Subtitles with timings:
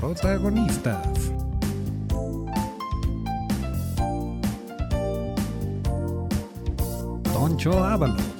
[0.00, 1.32] Protagonistas.
[7.32, 8.37] Toncho Ábalos.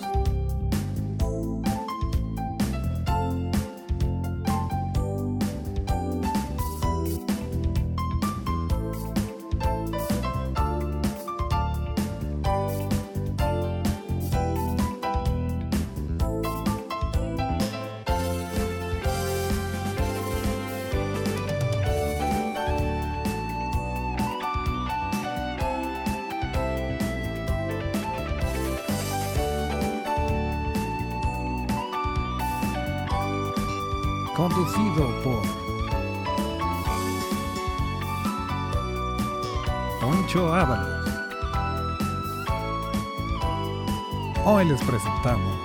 [44.50, 45.61] Hoy les presentamos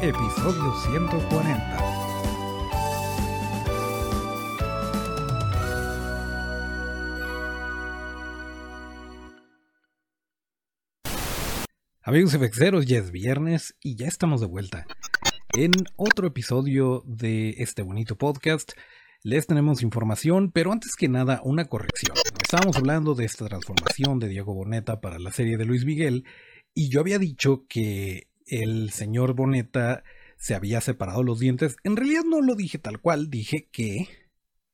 [0.00, 1.78] episodio 140.
[12.04, 14.86] Amigos efexeros, ya es viernes y ya estamos de vuelta.
[15.52, 18.72] En otro episodio de este bonito podcast
[19.22, 22.16] les tenemos información, pero antes que nada una corrección.
[22.42, 26.24] Estábamos hablando de esta transformación de Diego Boneta para la serie de Luis Miguel
[26.76, 30.04] y yo había dicho que el señor Boneta
[30.36, 31.78] se había separado los dientes.
[31.84, 34.06] En realidad no lo dije tal cual, dije que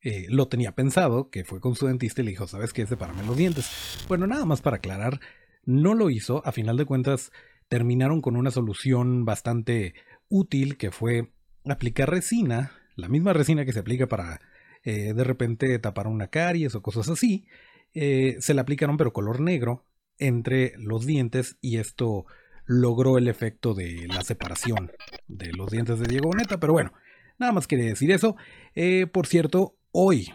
[0.01, 2.85] eh, lo tenía pensado, que fue con su dentista y le dijo, ¿sabes qué?
[2.89, 4.05] Separame los dientes.
[4.09, 5.21] Bueno, nada más para aclarar,
[5.65, 7.31] no lo hizo, a final de cuentas
[7.69, 9.95] terminaron con una solución bastante
[10.29, 11.31] útil que fue
[11.67, 14.41] aplicar resina, la misma resina que se aplica para
[14.83, 17.47] eh, de repente tapar una caries o cosas así,
[17.95, 19.85] eh, se le aplicaron pero color negro
[20.27, 22.27] entre los dientes y esto
[22.65, 24.93] logró el efecto de la separación
[25.29, 26.93] de los dientes de Diego Boneta, pero bueno,
[27.39, 28.37] nada más quería decir eso.
[28.75, 30.33] Eh, por cierto, hoy,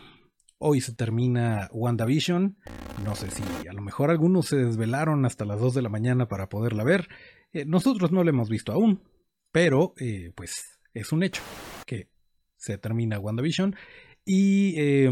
[0.57, 2.57] hoy se termina WandaVision,
[3.03, 6.27] no sé si a lo mejor algunos se desvelaron hasta las 2 de la mañana
[6.27, 7.07] para poderla ver,
[7.65, 9.01] nosotros no la hemos visto aún,
[9.51, 11.41] pero, eh, pues, es un hecho
[11.85, 12.09] que
[12.57, 13.75] se termina WandaVision.
[14.25, 15.09] Y eh,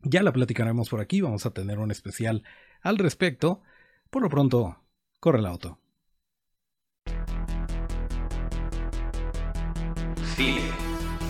[0.00, 1.20] ya la platicaremos por aquí.
[1.20, 2.42] Vamos a tener un especial
[2.82, 3.62] al respecto.
[4.12, 4.76] Por lo pronto,
[5.20, 5.78] corre el auto.
[10.36, 10.70] Cine,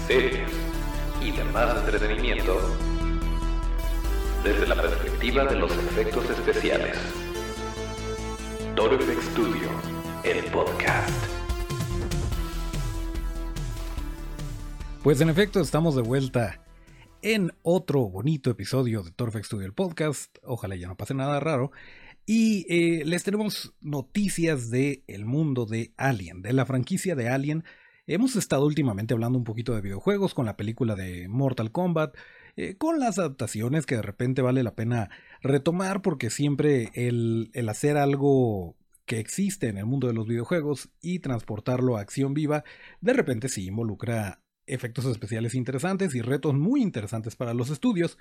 [0.09, 0.51] series
[1.23, 2.59] y demás entretenimiento
[4.43, 6.99] desde la perspectiva de los efectos especiales.
[8.75, 9.69] Toro Studio,
[10.25, 11.25] el podcast.
[15.05, 16.61] Pues en efecto, estamos de vuelta
[17.23, 20.37] en otro bonito episodio de Torfex Studio el podcast.
[20.43, 21.71] Ojalá ya no pase nada raro.
[22.25, 27.65] Y eh, les tenemos noticias del el mundo de Alien, de la franquicia de Alien.
[28.07, 32.15] Hemos estado últimamente hablando un poquito de videojuegos con la película de Mortal Kombat,
[32.57, 35.11] eh, con las adaptaciones que de repente vale la pena
[35.41, 40.91] retomar porque siempre el, el hacer algo que existe en el mundo de los videojuegos
[41.01, 42.63] y transportarlo a acción viva,
[43.01, 48.17] de repente sí involucra efectos especiales interesantes y retos muy interesantes para los estudios,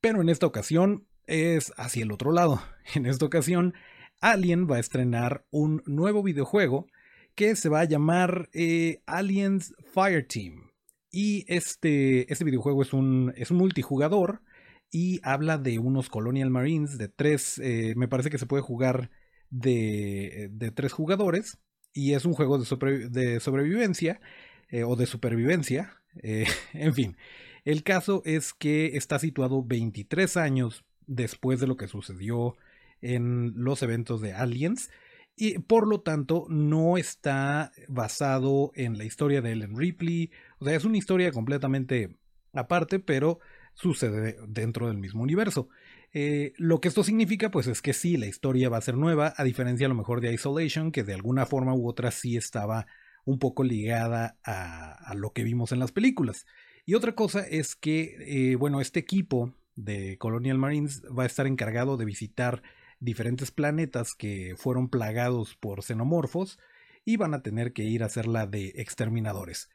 [0.00, 2.62] pero en esta ocasión es hacia el otro lado.
[2.94, 3.74] En esta ocasión,
[4.20, 6.86] Alien va a estrenar un nuevo videojuego
[7.34, 10.70] que se va a llamar eh, Aliens Fireteam.
[11.10, 14.42] Y este, este videojuego es un, es un multijugador
[14.90, 19.10] y habla de unos Colonial Marines de tres, eh, me parece que se puede jugar
[19.50, 21.58] de, de tres jugadores
[21.92, 24.20] y es un juego de, sobrevivencia
[24.68, 25.98] eh, o de supervivencia.
[26.74, 27.16] En fin,
[27.64, 30.84] el caso es que está situado 23 años
[31.14, 32.56] después de lo que sucedió
[33.00, 34.90] en los eventos de Aliens
[35.36, 40.30] y por lo tanto no está basado en la historia de Ellen Ripley.
[40.58, 42.16] O sea, es una historia completamente
[42.52, 43.40] aparte, pero
[43.74, 45.68] sucede dentro del mismo universo.
[46.12, 49.32] Eh, lo que esto significa, pues es que sí, la historia va a ser nueva,
[49.36, 52.86] a diferencia a lo mejor de Isolation, que de alguna forma u otra sí estaba
[53.24, 56.44] un poco ligada a, lo que vimos en las películas.
[56.84, 58.16] Y otra cosa es que,
[58.52, 62.62] eh, bueno, este equipo de Colonial Marines va a estar encargado de visitar
[63.00, 66.58] diferentes planetas que fueron plagados por xenomorfos
[67.04, 69.68] y van a tener que ir a hacer la de exterminadores.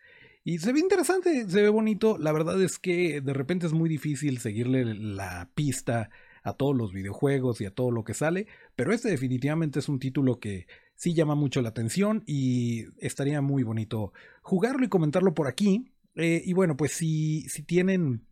[0.43, 2.17] Y se ve interesante, se ve bonito.
[2.17, 6.09] La verdad es que de repente es muy difícil seguirle la pista
[6.41, 8.47] a todos los videojuegos y a todo lo que sale,
[8.77, 13.63] pero este definitivamente es un título que sí llama mucho la atención y estaría muy
[13.63, 15.91] bonito jugarlo y comentarlo por aquí.
[16.15, 18.26] Eh, y bueno, pues si, si tienen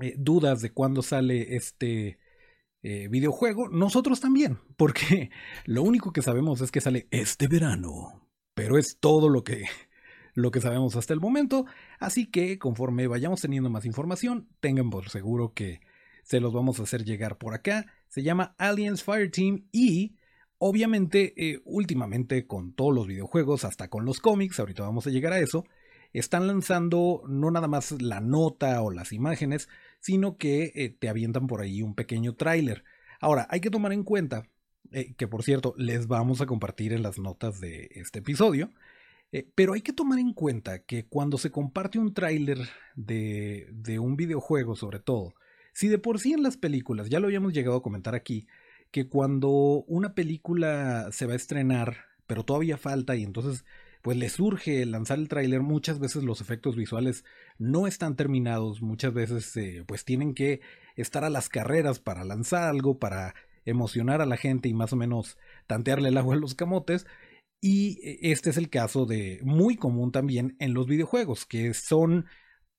[0.00, 2.18] eh, dudas de cuándo sale este
[2.82, 5.30] eh, videojuego, nosotros también, porque
[5.64, 9.64] lo único que sabemos es que sale este verano, pero es todo lo que,
[10.34, 11.66] lo que sabemos hasta el momento.
[11.98, 15.80] Así que conforme vayamos teniendo más información, tengan por seguro que
[16.22, 17.86] se los vamos a hacer llegar por acá.
[18.08, 20.16] Se llama Aliens Fireteam y
[20.58, 25.32] obviamente eh, últimamente con todos los videojuegos, hasta con los cómics, ahorita vamos a llegar
[25.32, 25.64] a eso,
[26.12, 29.68] están lanzando no nada más la nota o las imágenes,
[30.00, 32.84] sino que eh, te avientan por ahí un pequeño tráiler.
[33.20, 34.48] Ahora, hay que tomar en cuenta
[34.92, 38.70] eh, que por cierto les vamos a compartir en las notas de este episodio,
[39.32, 42.58] eh, pero hay que tomar en cuenta que cuando se comparte un tráiler
[42.94, 45.34] de, de un videojuego sobre todo,
[45.72, 48.46] si de por sí en las películas, ya lo habíamos llegado a comentar aquí,
[48.90, 51.96] que cuando una película se va a estrenar,
[52.26, 53.64] pero todavía falta y entonces
[54.06, 57.24] pues le surge lanzar el tráiler, muchas veces los efectos visuales
[57.58, 60.60] no están terminados, muchas veces eh, pues tienen que
[60.94, 64.96] estar a las carreras para lanzar algo, para emocionar a la gente y más o
[64.96, 67.04] menos tantearle el agua a los camotes.
[67.60, 72.26] Y eh, este es el caso de muy común también en los videojuegos, que son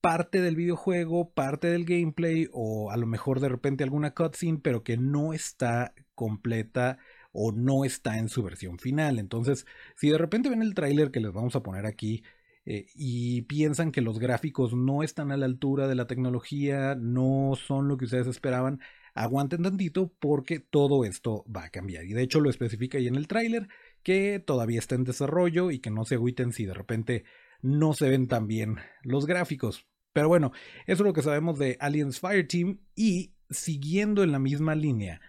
[0.00, 4.82] parte del videojuego, parte del gameplay o a lo mejor de repente alguna cutscene, pero
[4.82, 6.96] que no está completa
[7.40, 9.20] o no está en su versión final.
[9.20, 9.64] Entonces,
[9.94, 12.24] si de repente ven el tráiler que les vamos a poner aquí
[12.66, 17.52] eh, y piensan que los gráficos no están a la altura de la tecnología, no
[17.54, 18.80] son lo que ustedes esperaban,
[19.14, 22.06] aguanten tantito porque todo esto va a cambiar.
[22.06, 23.68] Y de hecho lo especifica ahí en el tráiler
[24.02, 27.24] que todavía está en desarrollo y que no se agüiten si de repente
[27.62, 29.86] no se ven tan bien los gráficos.
[30.12, 30.50] Pero bueno,
[30.88, 35.20] eso es lo que sabemos de Aliens Fireteam y siguiendo en la misma línea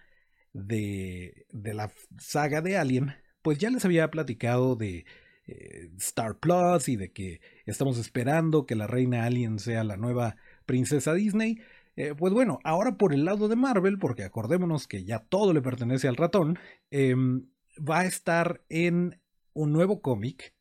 [0.52, 5.04] de, de la saga de Alien, pues ya les había platicado de
[5.46, 10.36] eh, Star Plus y de que estamos esperando que la reina Alien sea la nueva
[10.66, 11.58] princesa Disney.
[11.96, 15.62] Eh, pues bueno, ahora por el lado de Marvel, porque acordémonos que ya todo le
[15.62, 16.58] pertenece al ratón,
[16.90, 17.46] em,
[17.78, 19.20] va a estar en
[19.52, 20.54] un nuevo cómic.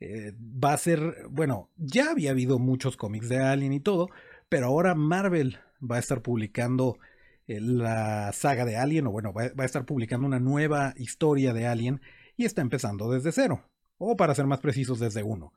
[0.00, 4.08] Eh, va a ser, bueno, ya había habido muchos cómics de Alien y todo,
[4.48, 6.98] pero ahora Marvel va a estar publicando
[7.46, 12.00] la saga de Alien, o bueno, va, a estar publicando una nueva historia de Alien
[12.36, 13.64] y está empezando desde cero,
[13.98, 15.52] o para ser más precisos, desde uno.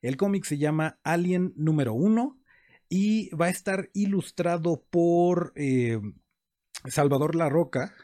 [0.00, 2.38] El cómic se llama Alien número uno
[2.88, 6.00] y va a estar ilustrado por eh,
[6.86, 7.94] Salvador La Roca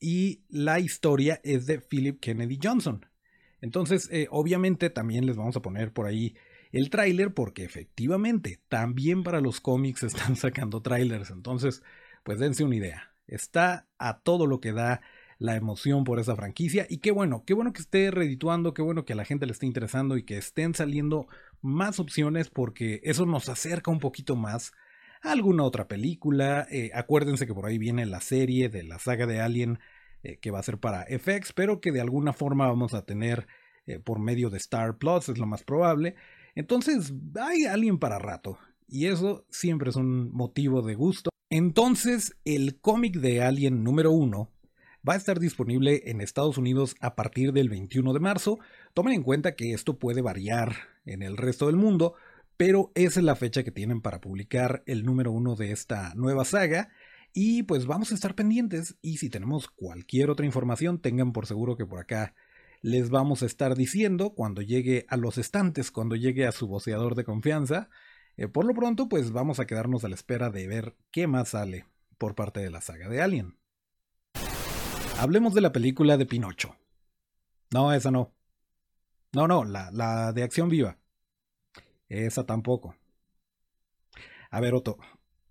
[0.00, 3.06] y la historia es de Philip Kennedy Johnson.
[3.60, 6.36] Entonces, eh, obviamente también les vamos a poner por ahí
[6.72, 11.30] el tráiler porque efectivamente también para los cómics están sacando trailers.
[11.30, 11.82] Entonces,
[12.24, 13.14] pues dense una idea.
[13.26, 15.00] Está a todo lo que da
[15.38, 19.04] la emoción por esa franquicia y qué bueno, qué bueno que esté redituando, qué bueno
[19.04, 21.26] que a la gente le esté interesando y que estén saliendo
[21.60, 24.72] más opciones porque eso nos acerca un poquito más
[25.22, 26.66] a alguna otra película.
[26.70, 29.78] Eh, acuérdense que por ahí viene la serie de la saga de Alien
[30.22, 33.46] eh, que va a ser para FX, pero que de alguna forma vamos a tener
[33.86, 36.14] eh, por medio de Star Plus, es lo más probable.
[36.54, 41.33] Entonces hay Alien para rato y eso siempre es un motivo de gusto.
[41.50, 44.50] Entonces, el cómic de Alien número 1
[45.06, 48.58] va a estar disponible en Estados Unidos a partir del 21 de marzo.
[48.94, 50.74] Tomen en cuenta que esto puede variar
[51.04, 52.14] en el resto del mundo,
[52.56, 56.44] pero esa es la fecha que tienen para publicar el número 1 de esta nueva
[56.44, 56.88] saga.
[57.34, 61.76] Y pues vamos a estar pendientes y si tenemos cualquier otra información, tengan por seguro
[61.76, 62.34] que por acá
[62.80, 67.14] les vamos a estar diciendo cuando llegue a los estantes, cuando llegue a su voceador
[67.14, 67.90] de confianza.
[68.36, 71.50] Eh, por lo pronto, pues vamos a quedarnos a la espera de ver qué más
[71.50, 71.86] sale
[72.18, 73.56] por parte de la saga de Alien.
[75.18, 76.76] Hablemos de la película de Pinocho.
[77.72, 78.32] No, esa no.
[79.32, 80.98] No, no, la, de acción viva.
[82.08, 82.96] Esa tampoco.
[84.50, 84.98] A ver, Otto,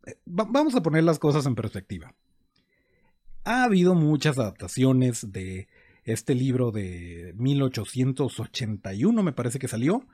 [0.05, 2.13] eh, vamos a poner las cosas en perspectiva.
[3.45, 5.67] Ha habido muchas adaptaciones de
[6.03, 10.07] este libro de 1881, me parece que salió.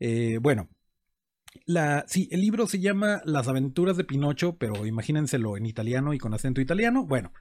[0.00, 0.68] Eh, bueno,
[1.66, 6.18] la, sí, el libro se llama Las aventuras de Pinocho, pero imagínenselo en italiano y
[6.18, 7.06] con acento italiano.
[7.06, 7.32] Bueno,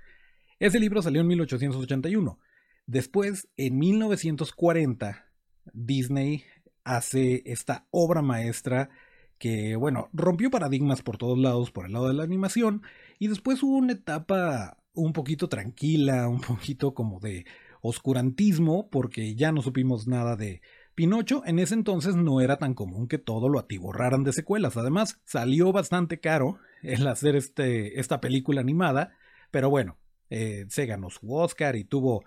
[0.59, 2.39] ese libro salió en 1881.
[2.85, 5.25] Después, en 1940,
[5.73, 6.43] Disney
[6.83, 8.89] hace esta obra maestra
[9.37, 12.81] que, bueno, rompió paradigmas por todos lados, por el lado de la animación,
[13.19, 17.45] y después hubo una etapa un poquito tranquila, un poquito como de
[17.81, 20.61] oscurantismo, porque ya no supimos nada de
[20.95, 24.77] Pinocho en ese entonces no era tan común que todo lo atiborraran de secuelas.
[24.77, 29.17] Además, salió bastante caro el hacer este, esta película animada,
[29.49, 29.97] pero bueno,
[30.29, 32.23] eh, se ganó su Oscar y tuvo,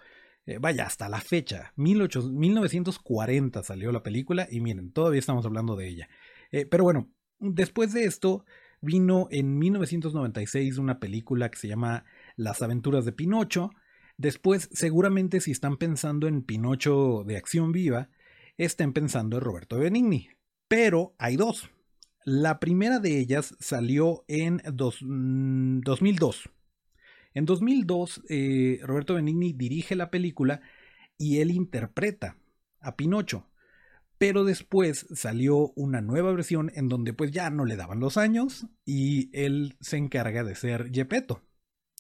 [0.47, 5.89] eh, vaya, hasta la fecha, 1940 salió la película y miren, todavía estamos hablando de
[5.89, 6.09] ella.
[6.51, 8.45] Eh, pero bueno, después de esto
[8.81, 12.05] vino en 1996 una película que se llama
[12.37, 13.71] Las aventuras de Pinocho.
[14.17, 18.09] Después, seguramente si están pensando en Pinocho de acción viva,
[18.57, 20.29] estén pensando en Roberto Benigni.
[20.69, 21.71] pero hay dos.
[22.25, 26.51] La primera de ellas salió en 2002.
[27.35, 30.61] En 2002, eh, Roberto Benigni dirige la película
[31.19, 32.37] y él interpreta
[32.81, 33.47] a Pinocho.
[34.19, 38.67] Pero después salió una nueva versión en donde pues ya no le daban los años
[38.85, 41.43] y él se encarga de ser Gepetto.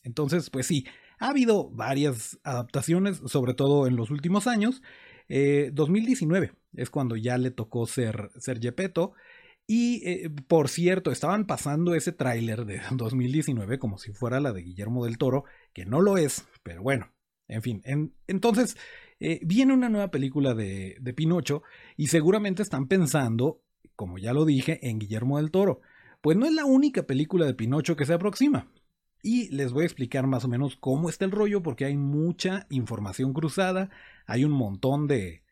[0.03, 0.87] Entonces, pues sí,
[1.19, 4.83] ha habido varias adaptaciones, sobre todo en los últimos años.
[5.29, 9.13] 2019 eh, es cuando ya le tocó ser, ser Gepetto.
[9.69, 14.63] Y eh, por cierto, estaban pasando ese tráiler de 2019 como si fuera la de
[14.63, 17.13] Guillermo del Toro, que no lo es, pero bueno,
[17.49, 17.83] en fin.
[18.27, 18.77] entonces,
[19.19, 21.63] eh, viene una nueva película de, de Pinocho
[21.97, 23.63] y seguramente están pensando,
[23.95, 25.81] como ya lo dije, en Guillermo del Toro.
[26.21, 28.71] Pues no es la única película de Pinocho que se aproxima.
[29.23, 32.67] Y les voy a explicar más o menos cómo está el rollo porque hay mucha
[32.71, 33.91] información cruzada,
[34.27, 35.43] hay un montón de,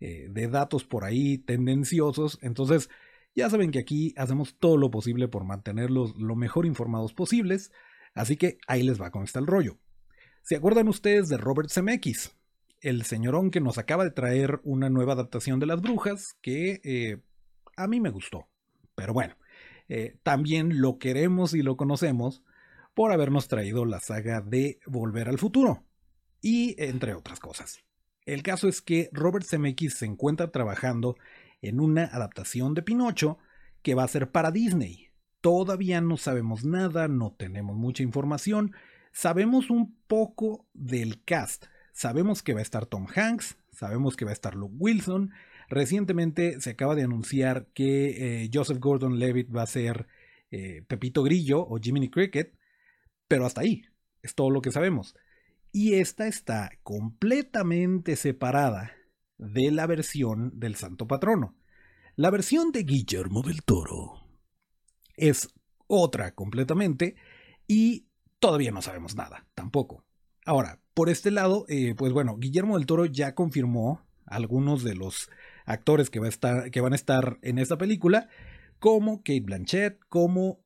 [0.00, 2.38] eh, de datos por ahí tendenciosos.
[2.42, 2.90] Entonces,
[3.34, 7.72] ya saben que aquí hacemos todo lo posible por mantenerlos lo mejor informados posibles.
[8.14, 9.78] Así que ahí les va con está el rollo.
[10.42, 12.36] ¿Se acuerdan ustedes de Robert Zemeckis?
[12.80, 17.22] El señorón que nos acaba de traer una nueva adaptación de Las Brujas que eh,
[17.76, 18.46] a mí me gustó.
[18.94, 19.36] Pero bueno,
[19.88, 22.42] eh, también lo queremos y lo conocemos
[22.94, 25.84] por habernos traído la saga de Volver al Futuro.
[26.40, 27.80] Y entre otras cosas.
[28.26, 31.16] El caso es que Robert Zemeckis se encuentra trabajando
[31.60, 33.38] en una adaptación de Pinocho
[33.82, 35.08] que va a ser para Disney.
[35.40, 38.72] Todavía no sabemos nada, no tenemos mucha información,
[39.12, 41.66] sabemos un poco del cast.
[41.92, 45.32] Sabemos que va a estar Tom Hanks, sabemos que va a estar Luke Wilson.
[45.68, 50.06] Recientemente se acaba de anunciar que eh, Joseph Gordon-Levitt va a ser
[50.50, 52.54] eh, Pepito Grillo o Jiminy Cricket,
[53.28, 53.82] pero hasta ahí
[54.22, 55.14] es todo lo que sabemos.
[55.72, 58.92] Y esta está completamente separada
[59.38, 61.56] de la versión del Santo Patrono.
[62.16, 64.20] La versión de Guillermo del Toro
[65.16, 65.48] es
[65.86, 67.16] otra completamente
[67.66, 68.06] y
[68.38, 70.04] todavía no sabemos nada, tampoco.
[70.44, 75.28] Ahora, por este lado, eh, pues bueno, Guillermo del Toro ya confirmó algunos de los
[75.66, 78.28] actores que, va a estar, que van a estar en esta película,
[78.78, 80.60] como Kate Blanchett, como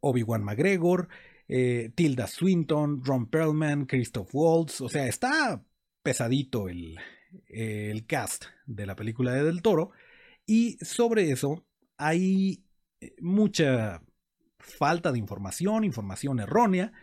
[0.00, 1.08] Obi-Wan McGregor,
[1.54, 5.62] eh, Tilda Swinton, Ron Perlman, Christoph Waltz, o sea, está
[6.02, 6.96] pesadito el,
[7.46, 9.90] el cast de la película de Del Toro.
[10.46, 11.66] Y sobre eso
[11.98, 12.64] hay
[13.02, 14.02] eh, mucha
[14.58, 16.94] falta de información, información errónea.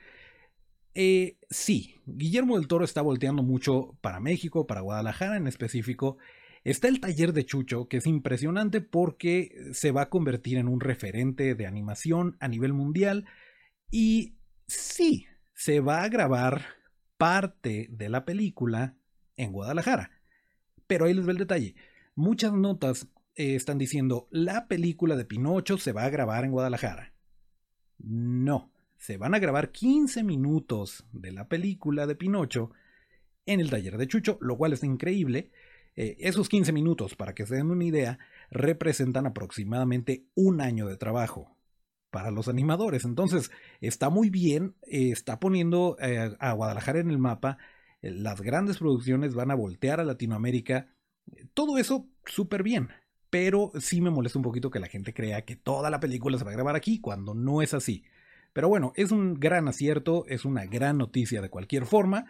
[0.96, 6.18] Eh, sí, Guillermo del Toro está volteando mucho para México, para Guadalajara en específico.
[6.64, 10.80] Está el taller de Chucho, que es impresionante porque se va a convertir en un
[10.80, 13.28] referente de animación a nivel mundial.
[13.92, 14.39] Y
[14.70, 16.66] sí, se va a grabar
[17.18, 18.96] parte de la película
[19.36, 20.12] en Guadalajara.
[20.88, 21.76] Pero ahí les ve el detalle.
[22.16, 27.14] Muchas notas eh, están diciendo, la película de Pinocho se va a grabar en Guadalajara.
[27.98, 32.72] No, se van a grabar 15 minutos de la película de Pinocho
[33.46, 35.52] en el taller de Chucho, lo cual es increíble.
[35.96, 40.96] Eh, esos 15 minutos, para que se den una idea, representan aproximadamente un año de
[40.96, 41.59] trabajo
[42.12, 43.06] para los animadores.
[43.06, 43.52] Entonces,
[43.82, 45.98] está muy bien, eh, está poniendo
[46.40, 47.58] a Guadalajara en el mapa
[48.02, 50.88] eh, las grandes producciones van a voltear a Latinoamérica.
[51.54, 52.90] Todo eso súper bien.
[53.30, 56.44] Pero sí me molesta un poquito que la gente crea que toda la película se
[56.44, 58.04] va a grabar aquí cuando no es así.
[58.54, 62.26] Pero bueno, es un gran acierto, es una gran noticia de cualquier forma.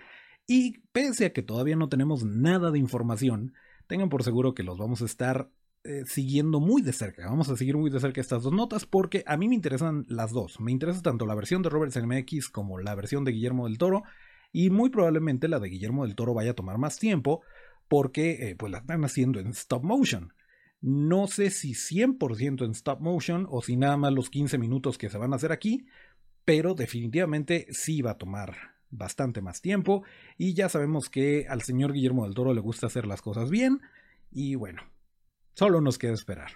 [0.45, 3.53] Y pese a que todavía no tenemos nada de información,
[3.87, 5.49] tengan por seguro que los vamos a estar
[5.83, 7.29] eh, siguiendo muy de cerca.
[7.29, 10.31] Vamos a seguir muy de cerca estas dos notas porque a mí me interesan las
[10.31, 10.59] dos.
[10.59, 14.03] Me interesa tanto la versión de Robert Zemeckis como la versión de Guillermo del Toro
[14.51, 17.43] y muy probablemente la de Guillermo del Toro vaya a tomar más tiempo
[17.87, 20.33] porque eh, pues la están haciendo en stop motion.
[20.81, 25.09] No sé si 100% en stop motion o si nada más los 15 minutos que
[25.09, 25.87] se van a hacer aquí,
[26.45, 28.55] pero definitivamente sí va a tomar
[28.89, 30.03] bastante más tiempo
[30.37, 33.81] y ya sabemos que al señor Guillermo del Toro le gusta hacer las cosas bien
[34.31, 34.81] y bueno,
[35.59, 36.51] solo nos queda esperar.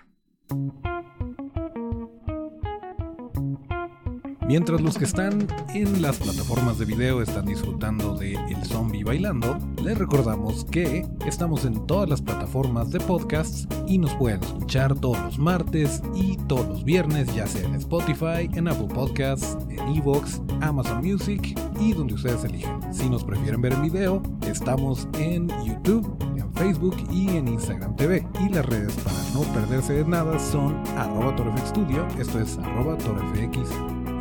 [4.48, 9.58] Mientras los que están en las plataformas de video están disfrutando de El Zombie Bailando,
[9.84, 15.20] les recordamos que estamos en todas las plataformas de podcasts y nos pueden escuchar todos
[15.20, 20.42] los martes y todos los viernes, ya sea en Spotify, en Apple Podcasts, en Evox,
[20.62, 22.94] Amazon Music y donde ustedes eligen.
[22.94, 26.23] Si nos prefieren ver en video, estamos en YouTube,
[26.56, 28.28] Facebook y en Instagram TV.
[28.40, 31.36] Y las redes para no perderse de nada son arroba
[32.20, 32.98] esto es arroba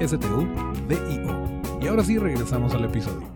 [0.01, 1.63] STU-DIO.
[1.81, 3.33] Y ahora sí regresamos al episodio.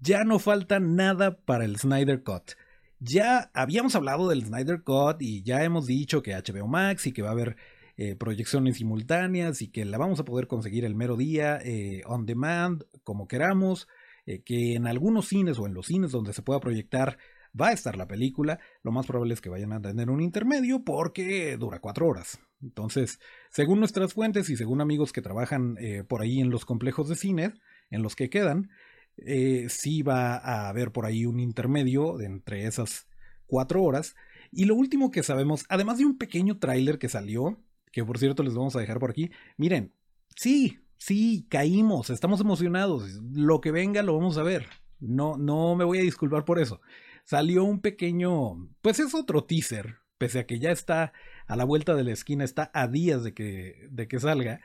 [0.00, 2.52] Ya no falta nada para el Snyder Cut.
[2.98, 7.22] Ya habíamos hablado del Snyder Cut y ya hemos dicho que HBO Max y que
[7.22, 7.56] va a haber
[7.98, 12.26] eh, proyecciones simultáneas y que la vamos a poder conseguir el mero día, eh, on
[12.26, 13.88] demand, como queramos,
[14.26, 17.18] eh, que en algunos cines o en los cines donde se pueda proyectar
[17.58, 20.84] va a estar la película, lo más probable es que vayan a tener un intermedio
[20.84, 22.38] porque dura cuatro horas.
[22.62, 23.20] Entonces,
[23.50, 25.76] según nuestras fuentes y según amigos que trabajan
[26.08, 27.52] por ahí en los complejos de cine,
[27.90, 28.70] en los que quedan,
[29.18, 33.08] eh, sí va a haber por ahí un intermedio entre esas
[33.46, 34.14] cuatro horas.
[34.52, 38.42] Y lo último que sabemos, además de un pequeño tráiler que salió, que por cierto
[38.42, 39.92] les vamos a dejar por aquí, miren,
[40.34, 44.66] sí, sí, caímos, estamos emocionados, lo que venga lo vamos a ver.
[44.98, 46.80] No, no me voy a disculpar por eso.
[47.26, 51.12] Salió un pequeño, pues es otro teaser, pese a que ya está
[51.48, 54.60] a la vuelta de la esquina, está a días de que, de que salga.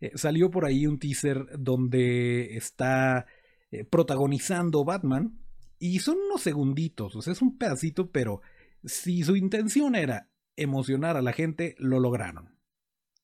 [0.00, 3.26] Eh, salió por ahí un teaser donde está
[3.72, 5.40] eh, protagonizando Batman.
[5.80, 8.42] Y son unos segunditos, o sea, es un pedacito, pero
[8.84, 12.56] si su intención era emocionar a la gente, lo lograron.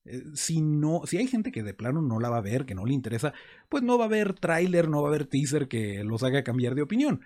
[0.05, 2.75] Eh, si no, si hay gente que de plano no la va a ver, que
[2.75, 3.35] no le interesa,
[3.69, 6.75] pues no va a haber tráiler, no va a haber teaser que los haga cambiar
[6.75, 7.21] de opinión.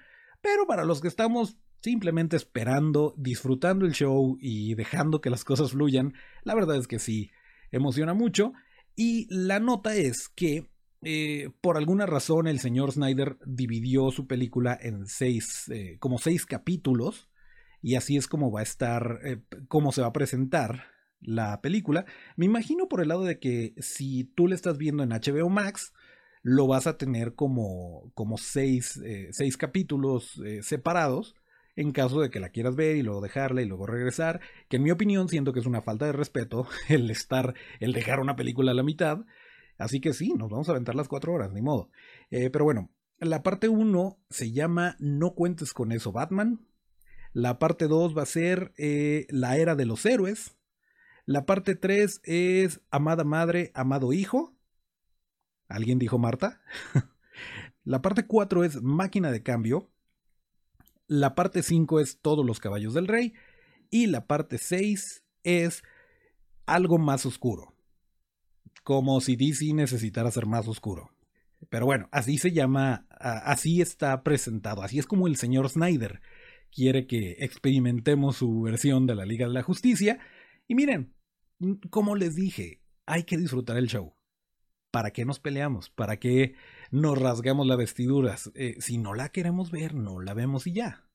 [0.45, 5.71] Pero para los que estamos simplemente esperando, disfrutando el show y dejando que las cosas
[5.71, 7.31] fluyan, la verdad es que sí,
[7.71, 8.53] emociona mucho.
[8.95, 10.71] Y la nota es que
[11.01, 16.45] eh, por alguna razón el señor Snyder dividió su película en seis, eh, como seis
[16.45, 17.31] capítulos,
[17.81, 20.89] y así es como va a estar, eh, cómo se va a presentar
[21.21, 22.05] la película.
[22.37, 25.95] Me imagino por el lado de que si tú le estás viendo en HBO Max,
[26.45, 29.01] lo vas a tener como, como seis,
[29.33, 31.35] seis capítulos separados
[31.75, 34.85] en caso de que la quieras ver y luego dejarla y luego regresar, que en
[34.85, 38.71] mi opinión siento que es una falta de respeto el estar, el dejar una película
[38.71, 39.25] a la mitad,
[39.79, 41.91] Así que sí, nos vamos a aventar las cuatro horas, ni modo.
[42.31, 46.67] Eh, pero bueno, la parte 1 se llama No cuentes con eso, Batman.
[47.33, 50.57] La parte 2 va a ser eh, La era de los héroes.
[51.27, 54.54] La parte 3 es Amada Madre, Amado Hijo.
[55.69, 56.61] ¿Alguien dijo Marta?
[57.85, 59.91] la parte 4 es Máquina de Cambio.
[61.07, 63.35] La parte 5 es Todos los Caballos del Rey.
[63.91, 65.83] Y la parte 6 es
[66.67, 67.75] Algo más oscuro
[68.85, 71.11] como si DC necesitara ser más oscuro.
[71.71, 76.21] Pero bueno, así se llama, así está presentado, así es como el señor Snyder
[76.71, 80.19] quiere que experimentemos su versión de la Liga de la Justicia.
[80.69, 81.15] Y miren,
[81.91, 84.14] como les dije, hay que disfrutar el show.
[84.95, 85.91] ¿Para qué nos peleamos?
[85.91, 86.55] ¿Para qué
[86.93, 88.53] nos rasgamos las vestiduras?
[88.55, 91.09] Eh, si no la queremos ver, no la vemos y ya.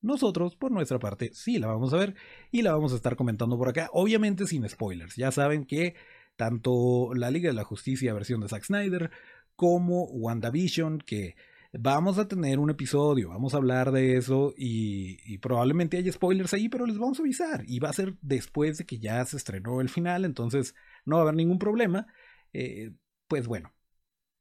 [0.00, 2.14] Nosotros, por nuestra parte, sí la vamos a ver
[2.52, 5.16] y la vamos a estar comentando por acá, obviamente sin spoilers.
[5.16, 5.96] Ya saben que
[6.36, 9.10] tanto la Liga de la Justicia versión de Zack Snyder
[9.56, 11.34] como WandaVision, que
[11.72, 16.68] vamos a tener un episodio, vamos a hablar de eso y, probablemente haya spoilers ahí,
[16.68, 19.80] pero les vamos a avisar y va a ser después de que ya se estrenó
[19.80, 22.06] el final, entonces no va a haber ningún problema.
[22.52, 22.92] Eh,
[23.28, 23.72] pues bueno,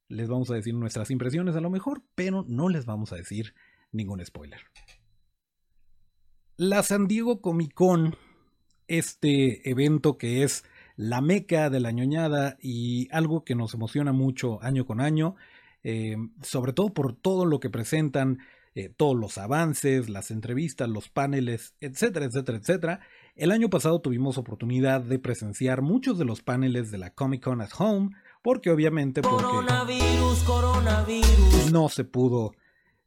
[0.07, 3.53] les vamos a decir nuestras impresiones a lo mejor, pero no les vamos a decir
[3.91, 4.61] ningún spoiler.
[6.57, 8.15] La San Diego Comic Con,
[8.87, 10.63] este evento que es
[10.95, 15.35] la meca de la ñoñada y algo que nos emociona mucho año con año,
[15.83, 18.39] eh, sobre todo por todo lo que presentan,
[18.75, 22.99] eh, todos los avances, las entrevistas, los paneles, etcétera, etcétera, etcétera.
[23.35, 27.61] El año pasado tuvimos oportunidad de presenciar muchos de los paneles de la Comic Con
[27.61, 28.11] at Home,
[28.45, 29.23] porque obviamente
[31.71, 32.53] no se pudo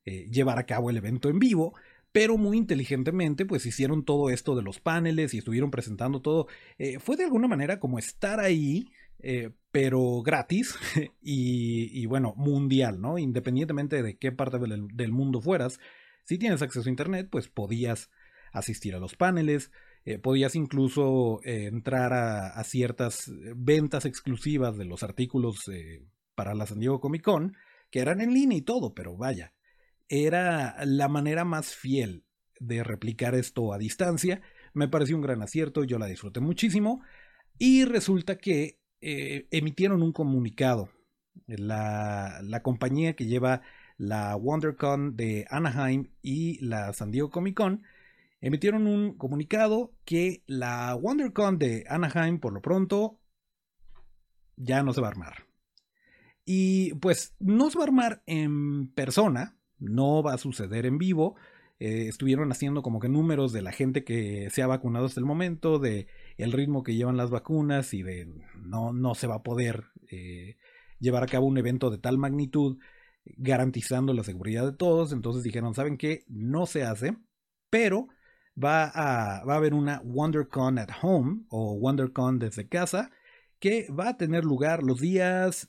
[0.05, 1.77] eh, llevar a cabo el evento en vivo,
[2.11, 6.49] pero muy inteligentemente pues hicieron todo esto de los paneles y estuvieron presentando todo.
[6.77, 10.75] Eh, fue de alguna manera como estar ahí, eh, pero gratis
[11.23, 13.17] y, bueno, mundial, ¿no?
[13.17, 15.79] Independientemente de qué parte del, mundo fueras,
[16.25, 18.11] si tienes acceso a Internet, pues podías
[18.53, 19.71] asistir a los paneles,
[20.05, 25.71] eh, podías incluso entrar a, ciertas ventas exclusivas de los artículos
[26.35, 27.55] para la San Diego Comic Con,
[27.91, 29.53] que eran en línea y todo, pero vaya,
[30.09, 32.25] era la manera más fiel
[32.61, 34.41] de replicar esto a distancia.
[34.75, 37.03] Me pareció un gran acierto, yo la disfruté muchísimo.
[37.59, 40.91] Y resulta que eh, emitieron un comunicado.
[41.47, 43.63] La, la, compañía que lleva
[43.97, 47.85] la WonderCon de Anaheim y la San Diego Comic Con
[48.41, 53.21] emitieron un comunicado que la WonderCon de Anaheim por lo pronto
[54.57, 55.47] ya no se va a armar.
[56.45, 61.37] Y pues no se va a armar en persona, no va a suceder en vivo.
[61.81, 65.27] Eh, estuvieron haciendo como que números de la gente que se ha vacunado hasta el
[65.27, 69.43] momento, de el ritmo que llevan las vacunas y de no, no se va a
[69.43, 70.57] poder eh,
[70.99, 72.79] llevar a cabo un evento de tal magnitud
[73.37, 75.13] garantizando la seguridad de todos.
[75.13, 76.25] Entonces dijeron, ¿saben qué?
[76.29, 77.17] No se hace.
[77.71, 78.09] pero
[78.63, 83.11] va a, haber una WonderCon at Home o WonderCon desde casa
[83.59, 85.69] que va a tener lugar los días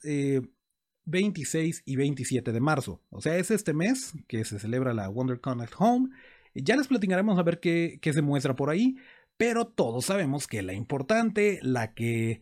[1.06, 3.02] 26 eh, y 27 de marzo.
[3.10, 6.10] O sea, es este mes que se celebra la WonderCon at Home.
[6.54, 8.98] Ya les platicaremos a ver qué, qué se muestra por ahí,
[9.38, 12.42] pero todos sabemos que la importante, la que...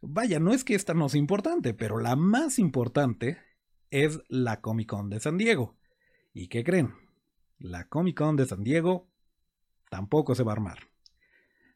[0.00, 3.38] Vaya, no es que esta no sea importante, pero la más importante
[3.90, 5.76] es la Comic Con de San Diego.
[6.32, 6.94] ¿Y qué creen?
[7.58, 9.07] La Comic Con de San Diego
[9.90, 10.78] tampoco se va a armar.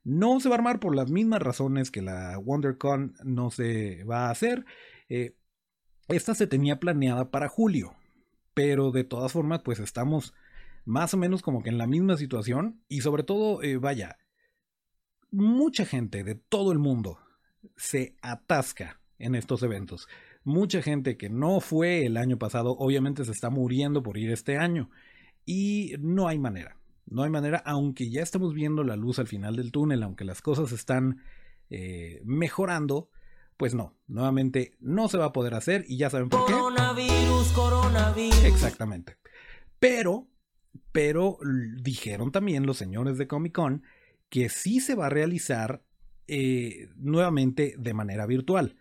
[0.05, 4.27] No se va a armar por las mismas razones que la WonderCon no se va
[4.27, 4.65] a hacer.
[5.09, 5.37] Eh,
[6.09, 7.95] esta se tenía planeada para julio,
[8.55, 10.35] pero de todas formas, pues estamos
[10.85, 14.19] más o menos como que en la misma situación y sobre todo, eh, vaya,
[15.31, 17.19] mucha gente de todo el mundo
[17.77, 20.09] se atasca en estos eventos.
[20.45, 24.59] Mucha gente que no fue el año pasado, obviamente se está muriendo por ir este
[24.59, 24.91] año
[25.47, 26.77] y no hay manera.
[27.07, 30.41] No hay manera, aunque ya estamos viendo la luz al final del túnel, aunque las
[30.41, 31.23] cosas están
[31.69, 33.11] eh, mejorando,
[33.57, 36.53] pues no, nuevamente no se va a poder hacer y ya saben por qué.
[36.53, 38.45] Coronavirus, coronavirus.
[38.45, 39.17] Exactamente.
[39.79, 40.29] Pero,
[40.93, 41.39] pero
[41.83, 43.83] dijeron también los señores de Comic Con
[44.29, 45.85] que sí se va a realizar
[46.27, 48.77] eh, nuevamente de manera virtual.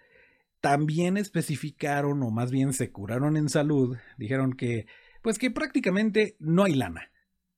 [0.62, 4.86] También especificaron, o más bien se curaron en salud, dijeron que,
[5.22, 7.11] pues que prácticamente no hay lana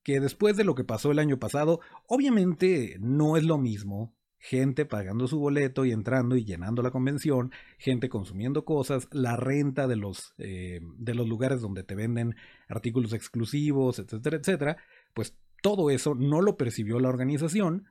[0.04, 4.14] que después de lo que pasó el año pasado, obviamente no es lo mismo
[4.44, 9.88] gente pagando su boleto y entrando y llenando la convención, gente consumiendo cosas, la renta
[9.88, 12.36] de los, eh, de los lugares donde te venden
[12.68, 14.76] artículos exclusivos, etcétera, etcétera,
[15.14, 17.86] pues todo eso no lo percibió la organización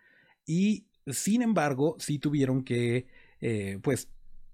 [0.45, 3.07] y sin embargo sí tuvieron que
[3.41, 4.09] eh, pues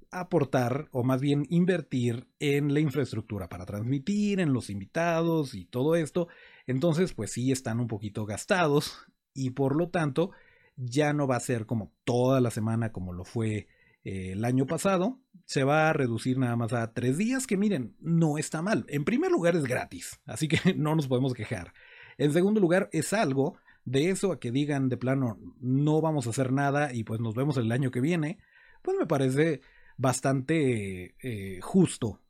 [0.09, 5.97] aportar o más bien invertir en la infraestructura para transmitir, en los invitados y todo
[5.97, 6.29] esto
[6.69, 10.29] entonces, pues sí están un poquito gastados y por lo tanto
[10.75, 13.67] ya no va a ser como toda la semana como lo fue
[14.03, 15.19] eh, el año pasado.
[15.45, 18.85] Se va a reducir nada más a tres días, que miren, no está mal.
[18.87, 21.73] En primer lugar es gratis, así que no nos podemos quejar.
[22.19, 26.29] En segundo lugar es algo de eso a que digan de plano no vamos a
[26.29, 28.37] hacer nada y pues nos vemos el año que viene,
[28.83, 29.61] pues me parece
[29.97, 32.21] bastante eh, justo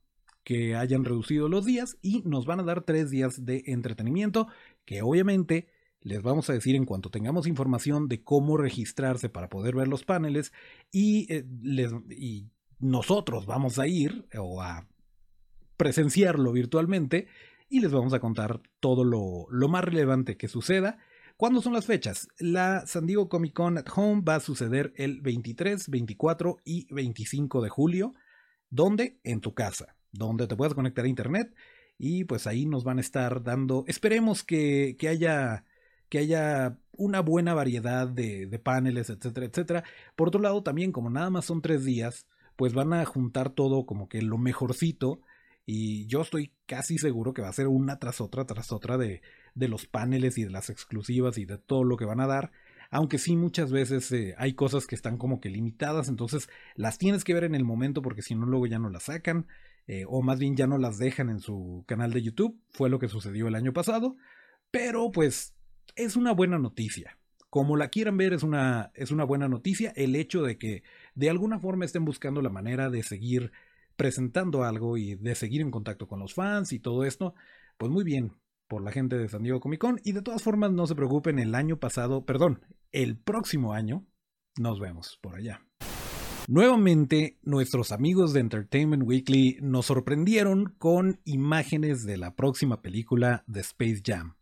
[0.50, 4.48] que hayan reducido los días y nos van a dar tres días de entretenimiento
[4.84, 5.68] que obviamente
[6.02, 10.06] les vamos a decir en cuanto tengamos información de cómo registrarse para poder ver los
[10.06, 10.52] paneles
[10.92, 11.46] y, eh,
[12.10, 14.88] y nosotros vamos a ir o a
[15.78, 17.28] presenciarlo virtualmente
[17.70, 20.98] y les vamos a contar todo lo, lo más relevante que suceda.
[21.38, 22.28] ¿Cuándo son las fechas?
[22.40, 27.62] La San Diego Comic Con at Home va a suceder el 23, 24 y 25
[27.62, 28.14] de julio.
[28.72, 29.20] ¿Dónde?
[29.24, 31.54] En tu casa donde te puedas conectar a internet
[32.00, 35.66] y pues ahí nos van a estar dando, esperemos que, haya
[36.08, 39.84] que haya una buena variedad de, de, paneles, etcétera, etcétera.
[40.16, 43.86] Por otro lado, también como nada más son tres días, pues van a juntar todo
[43.86, 45.22] como que lo mejorcito.
[45.66, 49.22] Y yo estoy casi seguro que va a ser una tras otra, tras otra de,
[49.54, 52.52] de los paneles y de las exclusivas y de todo lo que van a dar.
[52.90, 57.24] Aunque sí muchas veces eh, hay cosas que están como que limitadas, entonces las tienes
[57.24, 59.48] que ver en el momento porque si no luego ya no las sacan.
[59.88, 63.00] Eh, o más bien ya no las dejan en su canal de YouTube, fue lo
[63.00, 64.18] que sucedió el año pasado,
[64.70, 65.56] pero pues
[65.96, 67.18] es una buena noticia.
[67.50, 70.84] Como la quieran ver, es una, es una buena noticia el hecho de que
[71.16, 73.52] de alguna forma estén buscando la manera de seguir
[73.96, 77.34] presentando algo y de seguir en contacto con los fans y todo esto,
[77.78, 78.34] pues muy bien
[78.70, 81.40] por la gente de San Diego Comic Con y de todas formas no se preocupen,
[81.40, 82.62] el año pasado, perdón,
[82.94, 84.06] el próximo año
[84.58, 85.66] nos vemos por allá.
[86.48, 93.60] Nuevamente, nuestros amigos de Entertainment Weekly nos sorprendieron con imágenes de la próxima película de
[93.62, 94.36] Space Jam.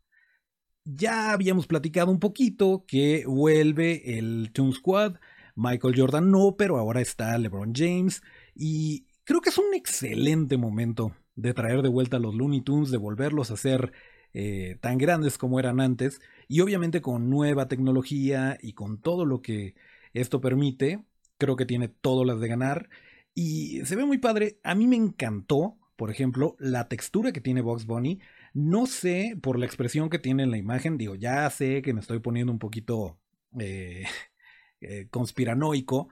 [0.83, 5.15] Ya habíamos platicado un poquito que vuelve el Toon Squad,
[5.55, 8.21] Michael Jordan no, pero ahora está LeBron James
[8.55, 12.91] y creo que es un excelente momento de traer de vuelta a los Looney Tunes,
[12.91, 13.91] de volverlos a ser
[14.33, 19.41] eh, tan grandes como eran antes y obviamente con nueva tecnología y con todo lo
[19.41, 19.75] que
[20.13, 21.03] esto permite,
[21.37, 22.89] creo que tiene todas las de ganar.
[23.33, 24.59] Y se ve muy padre.
[24.63, 28.19] A mí me encantó, por ejemplo, la textura que tiene Box Bunny.
[28.53, 30.97] No sé por la expresión que tiene en la imagen.
[30.97, 33.19] Digo, ya sé que me estoy poniendo un poquito
[33.59, 34.05] eh,
[34.81, 36.09] eh, conspiranoico.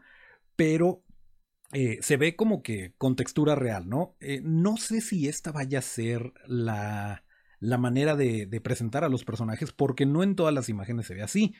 [0.55, 1.03] Pero
[1.73, 4.15] eh, se ve como que con textura real, ¿no?
[4.43, 7.24] no sé si esta vaya a ser la,
[7.65, 11.23] la manera de, presentar a los personajes, porque no en todas las imágenes se ve
[11.23, 11.55] así.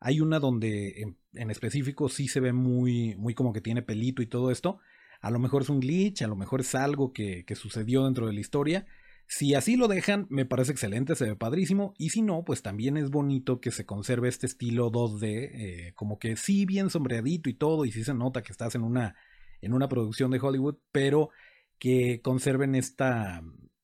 [0.00, 4.26] Hay una donde en, específico sí se ve muy, muy como que tiene pelito y
[4.26, 4.78] todo esto.
[5.20, 8.32] A lo mejor es un glitch, a lo mejor es algo que, sucedió dentro de
[8.32, 8.86] la historia.
[9.26, 11.94] Si así lo dejan, me parece excelente, se ve padrísimo.
[11.98, 16.18] Y si no, pues también es bonito que se conserve este estilo 2D, eh, como
[16.18, 19.14] que sí bien sombreadito y todo, y sí se nota que estás en una,
[19.60, 21.30] en una producción de Hollywood, pero
[21.78, 23.42] que conserven esta,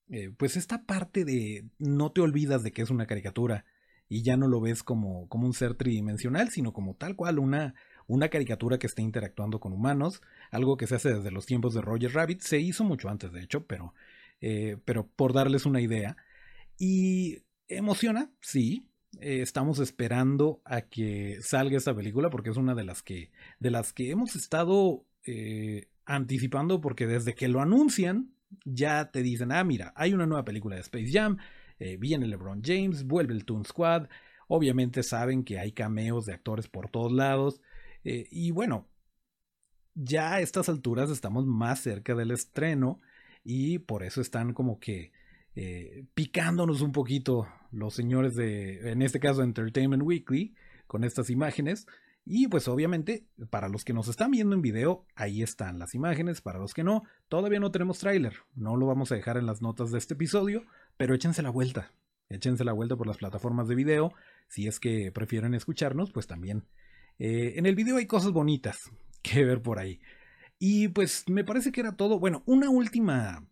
[0.09, 3.65] eh, pues esta parte de no te olvidas de que es una caricatura
[4.09, 7.75] y ya no lo ves como, como un ser tridimensional, sino como tal cual una,
[8.07, 11.81] una caricatura que está interactuando con humanos, algo que se hace desde los tiempos de
[11.81, 13.95] Roger Rabbit, se hizo mucho antes de hecho, pero,
[14.41, 16.17] eh, pero por darles una idea.
[16.79, 18.89] Y emociona, sí,
[19.21, 23.71] eh, estamos esperando a que salga esta película porque es una de las que, de
[23.73, 25.05] las que hemos estado
[26.05, 30.77] anticipando porque desde que lo anuncian ya te dicen, ah, mira, hay una nueva película
[30.77, 31.39] de Space Jam,
[31.99, 34.09] viene LeBron James, vuelve el Toon Squad,
[34.49, 37.61] obviamente saben que hay cameos de actores por todos lados,
[38.09, 38.89] eh, y bueno,
[39.95, 43.01] ya a estas alturas estamos más cerca del estreno
[43.43, 45.11] y por eso están como que
[45.57, 50.55] eh, picándonos un poquito los señores de, en este caso, Entertainment Weekly,
[50.87, 51.89] con estas imágenes.
[52.29, 56.41] Y pues obviamente, para los que nos están viendo en video, ahí están las imágenes.
[56.41, 58.35] Para los que no, todavía no tenemos tráiler.
[58.57, 60.65] No lo vamos a dejar en las notas de este episodio,
[60.97, 61.93] pero échense la vuelta.
[62.29, 64.13] Échense la vuelta por las plataformas de video.
[64.49, 66.65] Si es que prefieren escucharnos, pues también
[67.21, 68.91] eh, en el video hay cosas bonitas
[69.23, 70.01] que ver por ahí.
[70.59, 72.19] Y pues me parece que era todo.
[72.19, 73.47] Bueno, una última,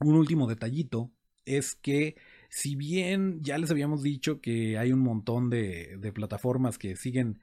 [0.00, 1.10] un último detallito
[1.44, 2.16] es que
[2.50, 7.40] si bien ya les habíamos dicho que hay un montón de, plataformas que siguen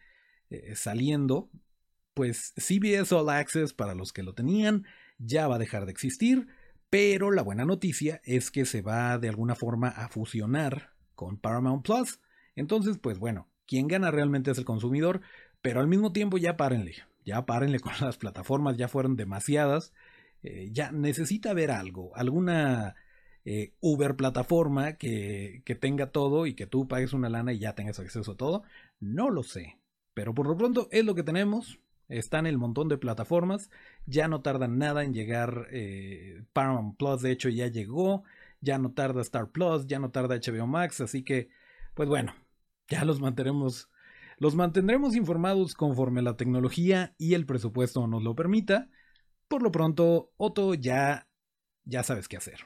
[0.50, 1.50] eh, saliendo,
[2.14, 4.86] pues CBS All Access para los que lo tenían
[5.20, 6.48] ya va a dejar de existir,
[6.90, 11.86] pero la buena noticia es que se va de alguna forma a fusionar con Paramount
[11.86, 12.20] Plus.
[12.56, 15.22] Entonces, pues bueno, quien gana realmente es el consumidor,
[15.62, 19.94] pero al mismo tiempo ya párenle, ya párenle con las plataformas, ya fueron demasiadas,
[20.42, 22.96] eh, ya necesita haber algo, alguna
[23.46, 27.76] eh, Uber plataforma que, que tenga todo y que tú pagues una lana y ya
[27.76, 28.64] tengas acceso a todo,
[29.00, 29.79] no lo sé,
[30.20, 31.80] pero por lo pronto es lo que tenemos,
[32.10, 33.70] están el montón de plataformas,
[34.06, 38.26] ya no tarda nada en llegar eh, Paramount Plus, de hecho ya llegó,
[38.60, 41.48] ya no tarda Star Plus, ya no tarda HBO Max, así que,
[41.94, 42.36] pues bueno,
[42.90, 43.22] ya los
[44.40, 48.90] los mantendremos informados conforme la tecnología y el presupuesto nos lo permita.
[49.48, 51.30] Por lo pronto, Otto ya
[51.86, 52.60] ya sabes qué hacer.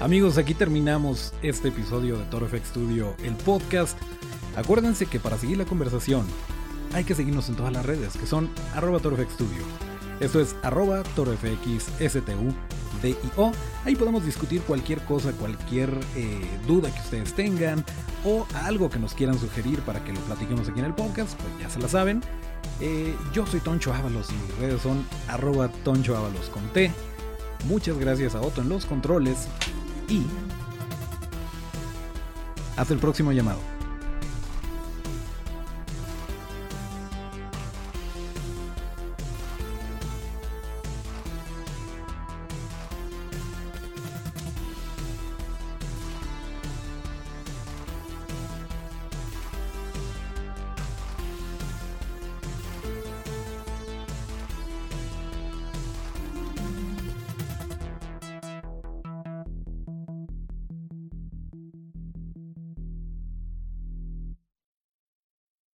[0.00, 3.98] Amigos, aquí terminamos este episodio de Toro FX Studio, el podcast.
[4.54, 6.24] Acuérdense que para seguir la conversación
[6.94, 9.64] hay que seguirnos en todas las redes, que son arroba torofxstudio.
[10.20, 12.54] Esto es arroba torofxstudio.
[13.84, 17.84] Ahí podemos discutir cualquier cosa, cualquier eh, duda que ustedes tengan
[18.24, 21.52] o algo que nos quieran sugerir para que lo platiquemos aquí en el podcast, pues
[21.60, 22.22] ya se la saben.
[22.80, 26.92] Eh, yo soy Toncho Ábalos y mis redes son arroba Toncho Ábalos con T.
[27.64, 29.48] Muchas gracias a Otto en los controles
[30.08, 30.26] y
[32.76, 33.77] hasta el próximo llamado.